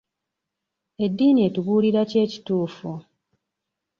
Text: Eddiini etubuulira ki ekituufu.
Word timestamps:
Eddiini 1.05 1.41
etubuulira 1.47 2.01
ki 2.09 2.17
ekituufu. 2.25 2.91